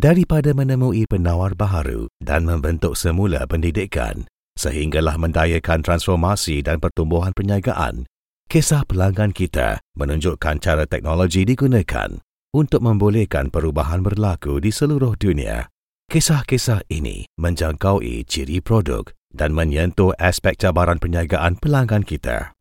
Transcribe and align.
daripada 0.00 0.56
menemui 0.56 1.04
penawar 1.04 1.52
baharu 1.52 2.08
dan 2.24 2.48
membentuk 2.48 2.96
semula 2.96 3.44
pendidikan 3.44 4.24
sehinggalah 4.56 5.20
mendayakan 5.20 5.84
transformasi 5.84 6.64
dan 6.64 6.80
pertumbuhan 6.80 7.36
perniagaan. 7.36 8.08
Kisah 8.48 8.82
pelanggan 8.88 9.30
kita 9.30 9.78
menunjukkan 9.94 10.58
cara 10.58 10.88
teknologi 10.88 11.46
digunakan 11.46 12.18
untuk 12.50 12.82
membolehkan 12.82 13.52
perubahan 13.52 14.02
berlaku 14.02 14.58
di 14.58 14.74
seluruh 14.74 15.14
dunia. 15.14 15.70
Kisah-kisah 16.10 16.82
ini 16.90 17.30
menjangkaui 17.38 18.26
ciri 18.26 18.58
produk 18.58 19.06
dan 19.30 19.54
menyentuh 19.54 20.10
aspek 20.18 20.58
cabaran 20.58 20.98
perniagaan 20.98 21.54
pelanggan 21.62 22.02
kita. 22.02 22.58